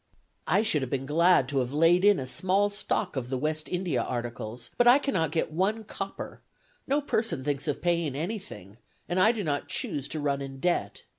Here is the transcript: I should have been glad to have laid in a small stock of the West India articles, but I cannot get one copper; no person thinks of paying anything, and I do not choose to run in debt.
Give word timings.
I 0.47 0.63
should 0.63 0.81
have 0.81 0.89
been 0.89 1.05
glad 1.05 1.47
to 1.49 1.59
have 1.59 1.73
laid 1.75 2.03
in 2.03 2.19
a 2.19 2.25
small 2.25 2.71
stock 2.71 3.15
of 3.15 3.29
the 3.29 3.37
West 3.37 3.69
India 3.69 4.01
articles, 4.01 4.71
but 4.79 4.87
I 4.87 4.97
cannot 4.97 5.29
get 5.31 5.51
one 5.51 5.83
copper; 5.83 6.41
no 6.87 7.01
person 7.01 7.43
thinks 7.43 7.67
of 7.67 7.83
paying 7.83 8.15
anything, 8.15 8.77
and 9.07 9.19
I 9.19 9.31
do 9.31 9.43
not 9.43 9.67
choose 9.67 10.07
to 10.07 10.19
run 10.19 10.41
in 10.41 10.59
debt. 10.59 11.03